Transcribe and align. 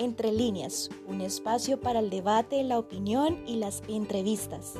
Entre 0.00 0.32
líneas, 0.32 0.88
un 1.06 1.20
espacio 1.20 1.78
para 1.78 1.98
el 1.98 2.08
debate, 2.08 2.64
la 2.64 2.78
opinión 2.78 3.38
y 3.46 3.56
las 3.56 3.82
entrevistas. 3.86 4.72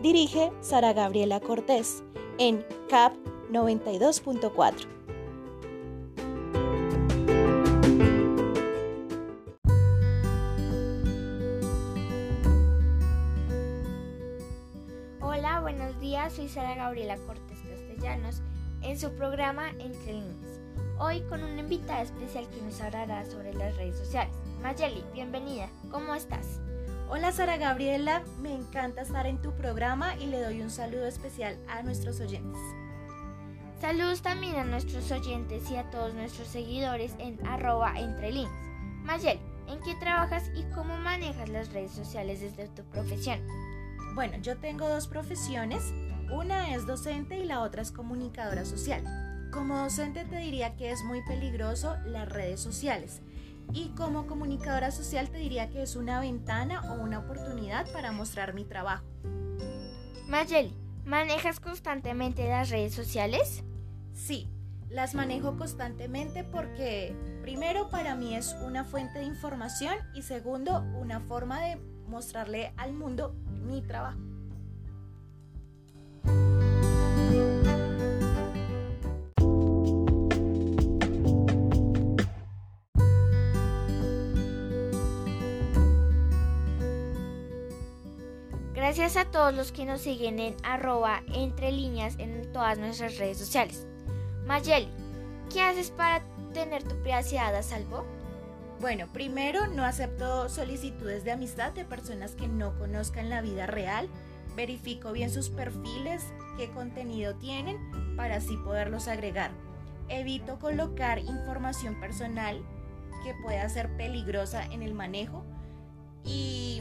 Dirige 0.00 0.50
Sara 0.62 0.94
Gabriela 0.94 1.38
Cortés 1.38 2.02
en 2.38 2.64
CAP 2.88 3.12
92.4. 3.52 4.86
Hola, 15.20 15.60
buenos 15.60 16.00
días, 16.00 16.32
soy 16.32 16.48
Sara 16.48 16.74
Gabriela 16.74 17.18
Cortés 17.18 17.58
Castellanos 17.68 18.40
en 18.80 18.98
su 18.98 19.10
programa 19.10 19.68
Entre 19.72 20.14
líneas. 20.14 20.57
Hoy 21.00 21.20
con 21.28 21.44
una 21.44 21.60
invitada 21.60 22.02
especial 22.02 22.48
que 22.50 22.60
nos 22.60 22.80
hablará 22.80 23.24
sobre 23.24 23.54
las 23.54 23.76
redes 23.76 23.96
sociales. 23.96 24.34
Mayeli, 24.60 25.04
bienvenida, 25.14 25.68
¿cómo 25.92 26.12
estás? 26.16 26.58
Hola 27.08 27.30
Sara 27.30 27.56
Gabriela, 27.56 28.24
me 28.42 28.52
encanta 28.52 29.02
estar 29.02 29.24
en 29.28 29.40
tu 29.40 29.52
programa 29.52 30.16
y 30.16 30.26
le 30.26 30.42
doy 30.42 30.60
un 30.60 30.70
saludo 30.70 31.06
especial 31.06 31.56
a 31.68 31.84
nuestros 31.84 32.18
oyentes. 32.18 32.60
Saludos 33.80 34.22
también 34.22 34.56
a 34.56 34.64
nuestros 34.64 35.12
oyentes 35.12 35.70
y 35.70 35.76
a 35.76 35.88
todos 35.88 36.14
nuestros 36.14 36.48
seguidores 36.48 37.14
en 37.20 37.46
arroba 37.46 37.94
entre. 37.96 38.32
Mayeli, 39.04 39.40
¿en 39.68 39.80
qué 39.84 39.94
trabajas 40.00 40.50
y 40.56 40.64
cómo 40.74 40.96
manejas 40.96 41.48
las 41.48 41.72
redes 41.72 41.92
sociales 41.92 42.40
desde 42.40 42.66
tu 42.70 42.82
profesión? 42.90 43.38
Bueno, 44.16 44.36
yo 44.38 44.56
tengo 44.56 44.88
dos 44.88 45.06
profesiones, 45.06 45.94
una 46.32 46.74
es 46.74 46.88
docente 46.88 47.38
y 47.38 47.44
la 47.44 47.60
otra 47.60 47.82
es 47.82 47.92
comunicadora 47.92 48.64
social. 48.64 49.04
Como 49.52 49.78
docente 49.78 50.24
te 50.24 50.36
diría 50.36 50.76
que 50.76 50.90
es 50.90 51.02
muy 51.02 51.22
peligroso 51.22 51.96
las 52.04 52.28
redes 52.28 52.60
sociales 52.60 53.22
y 53.72 53.88
como 53.90 54.26
comunicadora 54.26 54.90
social 54.90 55.28
te 55.30 55.38
diría 55.38 55.68
que 55.70 55.82
es 55.82 55.96
una 55.96 56.20
ventana 56.20 56.82
o 56.92 57.02
una 57.02 57.20
oportunidad 57.20 57.90
para 57.92 58.12
mostrar 58.12 58.54
mi 58.54 58.64
trabajo. 58.64 59.04
Mayeli, 60.26 60.74
¿manejas 61.04 61.60
constantemente 61.60 62.48
las 62.48 62.70
redes 62.70 62.94
sociales? 62.94 63.64
Sí, 64.12 64.48
las 64.90 65.14
manejo 65.14 65.56
constantemente 65.56 66.44
porque 66.44 67.14
primero 67.42 67.88
para 67.88 68.14
mí 68.14 68.34
es 68.34 68.54
una 68.62 68.84
fuente 68.84 69.18
de 69.18 69.24
información 69.24 69.94
y 70.14 70.22
segundo 70.22 70.80
una 70.98 71.20
forma 71.20 71.60
de 71.60 71.76
mostrarle 72.06 72.72
al 72.76 72.92
mundo 72.92 73.34
mi 73.66 73.82
trabajo. 73.82 74.27
Gracias 88.88 89.18
a 89.18 89.30
todos 89.30 89.52
los 89.52 89.70
que 89.70 89.84
nos 89.84 90.00
siguen 90.00 90.38
en 90.38 90.56
arroba 90.62 91.22
entre 91.34 91.70
líneas 91.72 92.14
en 92.16 92.50
todas 92.54 92.78
nuestras 92.78 93.18
redes 93.18 93.36
sociales. 93.36 93.86
Mayeli, 94.46 94.88
¿qué 95.52 95.60
haces 95.60 95.90
para 95.90 96.24
tener 96.54 96.84
tu 96.84 96.96
privacidad 97.02 97.54
a 97.54 97.62
salvo? 97.62 98.06
Bueno, 98.80 99.06
primero 99.12 99.66
no 99.66 99.84
acepto 99.84 100.48
solicitudes 100.48 101.22
de 101.22 101.32
amistad 101.32 101.72
de 101.72 101.84
personas 101.84 102.34
que 102.34 102.48
no 102.48 102.78
conozcan 102.78 103.28
la 103.28 103.42
vida 103.42 103.66
real. 103.66 104.08
Verifico 104.56 105.12
bien 105.12 105.30
sus 105.30 105.50
perfiles, 105.50 106.24
qué 106.56 106.70
contenido 106.70 107.34
tienen 107.34 107.76
para 108.16 108.36
así 108.36 108.56
poderlos 108.56 109.06
agregar. 109.06 109.50
Evito 110.08 110.58
colocar 110.58 111.18
información 111.18 112.00
personal 112.00 112.64
que 113.22 113.34
pueda 113.42 113.68
ser 113.68 113.94
peligrosa 113.98 114.64
en 114.64 114.82
el 114.82 114.94
manejo. 114.94 115.44
Y, 116.24 116.80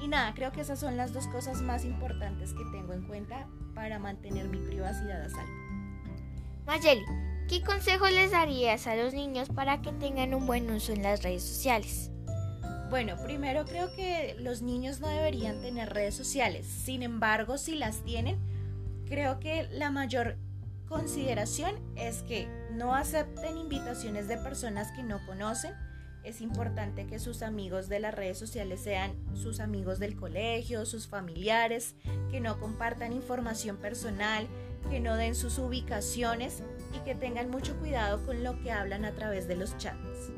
y 0.00 0.08
nada, 0.08 0.32
creo 0.34 0.52
que 0.52 0.60
esas 0.60 0.78
son 0.78 0.96
las 0.96 1.12
dos 1.12 1.26
cosas 1.28 1.60
más 1.62 1.84
importantes 1.84 2.52
que 2.54 2.64
tengo 2.72 2.92
en 2.92 3.02
cuenta 3.02 3.46
para 3.74 3.98
mantener 3.98 4.48
mi 4.48 4.58
privacidad 4.58 5.22
a 5.22 5.28
salvo. 5.28 5.52
Mayeli, 6.66 7.04
¿qué 7.48 7.62
consejo 7.62 8.08
les 8.08 8.30
darías 8.30 8.86
a 8.86 8.96
los 8.96 9.14
niños 9.14 9.48
para 9.48 9.80
que 9.80 9.92
tengan 9.92 10.34
un 10.34 10.46
buen 10.46 10.70
uso 10.70 10.92
en 10.92 11.02
las 11.02 11.22
redes 11.22 11.42
sociales? 11.42 12.10
Bueno, 12.90 13.16
primero 13.22 13.66
creo 13.66 13.94
que 13.94 14.36
los 14.38 14.62
niños 14.62 15.00
no 15.00 15.08
deberían 15.08 15.60
tener 15.60 15.90
redes 15.92 16.14
sociales. 16.14 16.66
Sin 16.66 17.02
embargo, 17.02 17.58
si 17.58 17.74
las 17.74 18.02
tienen, 18.02 18.38
creo 19.06 19.40
que 19.40 19.68
la 19.72 19.90
mayor 19.90 20.36
consideración 20.88 21.74
es 21.96 22.22
que 22.22 22.48
no 22.72 22.94
acepten 22.94 23.58
invitaciones 23.58 24.26
de 24.26 24.38
personas 24.38 24.90
que 24.92 25.02
no 25.02 25.24
conocen. 25.26 25.74
Es 26.28 26.42
importante 26.42 27.06
que 27.06 27.18
sus 27.18 27.40
amigos 27.40 27.88
de 27.88 28.00
las 28.00 28.12
redes 28.12 28.36
sociales 28.36 28.80
sean 28.80 29.14
sus 29.32 29.60
amigos 29.60 29.98
del 29.98 30.14
colegio, 30.14 30.84
sus 30.84 31.08
familiares, 31.08 31.94
que 32.30 32.38
no 32.38 32.60
compartan 32.60 33.14
información 33.14 33.78
personal, 33.78 34.46
que 34.90 35.00
no 35.00 35.16
den 35.16 35.34
sus 35.34 35.56
ubicaciones 35.56 36.62
y 36.94 36.98
que 36.98 37.14
tengan 37.14 37.48
mucho 37.48 37.74
cuidado 37.78 38.22
con 38.26 38.44
lo 38.44 38.60
que 38.60 38.70
hablan 38.70 39.06
a 39.06 39.14
través 39.14 39.48
de 39.48 39.56
los 39.56 39.74
chats. 39.78 40.30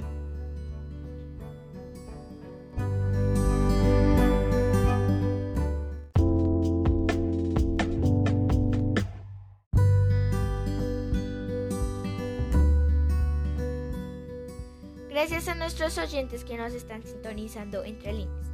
Gracias 15.21 15.49
a 15.49 15.55
nuestros 15.55 15.99
oyentes 15.99 16.45
que 16.45 16.57
nos 16.57 16.73
están 16.73 17.03
sintonizando 17.03 17.85
entre 17.85 18.15
líneas. 18.15 18.47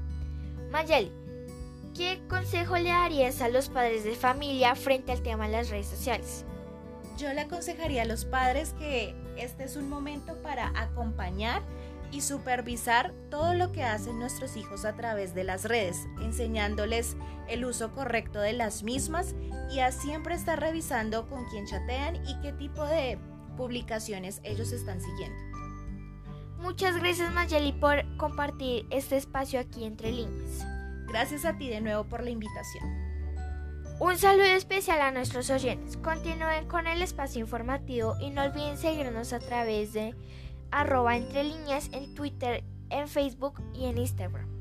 Mayeli, 0.72 1.12
¿Qué 1.94 2.20
consejo 2.28 2.76
le 2.76 2.88
darías 2.88 3.40
a 3.40 3.48
los 3.48 3.68
padres 3.68 4.02
de 4.02 4.16
familia 4.16 4.74
frente 4.74 5.12
al 5.12 5.22
tema 5.22 5.46
de 5.46 5.52
las 5.52 5.70
redes 5.70 5.86
sociales? 5.86 6.44
Yo 7.18 7.32
le 7.32 7.42
aconsejaría 7.42 8.02
a 8.02 8.04
los 8.04 8.24
padres 8.24 8.74
que 8.80 9.14
este 9.36 9.62
es 9.62 9.76
un 9.76 9.88
momento 9.88 10.42
para 10.42 10.72
acompañar 10.74 11.62
y 12.10 12.22
supervisar 12.22 13.14
todo 13.30 13.54
lo 13.54 13.70
que 13.70 13.84
hacen 13.84 14.18
nuestros 14.18 14.56
hijos 14.56 14.84
a 14.84 14.96
través 14.96 15.36
de 15.36 15.44
las 15.44 15.66
redes, 15.66 16.08
enseñándoles 16.20 17.16
el 17.46 17.64
uso 17.64 17.92
correcto 17.92 18.40
de 18.40 18.54
las 18.54 18.82
mismas 18.82 19.36
y 19.70 19.78
a 19.78 19.92
siempre 19.92 20.34
estar 20.34 20.58
revisando 20.58 21.28
con 21.28 21.44
quién 21.48 21.64
chatean 21.64 22.16
y 22.26 22.40
qué 22.40 22.52
tipo 22.52 22.84
de 22.84 23.20
publicaciones 23.56 24.40
ellos 24.42 24.72
están 24.72 25.00
siguiendo. 25.00 25.55
Muchas 26.66 26.98
gracias 26.98 27.32
Mayeli 27.32 27.70
por 27.70 28.04
compartir 28.16 28.86
este 28.90 29.16
espacio 29.16 29.60
aquí 29.60 29.84
entre 29.84 30.10
líneas. 30.10 30.66
Gracias 31.06 31.44
a 31.44 31.56
ti 31.56 31.68
de 31.68 31.80
nuevo 31.80 32.02
por 32.02 32.24
la 32.24 32.30
invitación. 32.30 32.84
Un 34.00 34.18
saludo 34.18 34.46
especial 34.46 35.00
a 35.00 35.12
nuestros 35.12 35.48
oyentes. 35.48 35.96
Continúen 35.96 36.66
con 36.66 36.88
el 36.88 37.02
espacio 37.02 37.40
informativo 37.40 38.16
y 38.20 38.30
no 38.30 38.42
olviden 38.42 38.78
seguirnos 38.78 39.32
a 39.32 39.38
través 39.38 39.92
de 39.92 40.16
arroba 40.72 41.16
entre 41.16 41.44
líneas 41.44 41.88
en 41.92 42.12
Twitter, 42.16 42.64
en 42.90 43.06
Facebook 43.06 43.62
y 43.72 43.84
en 43.84 43.98
Instagram. 43.98 44.55